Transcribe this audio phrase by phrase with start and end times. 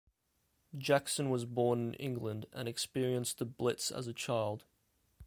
[0.75, 4.65] Jackson was born in England and experienced the Blitz as a child.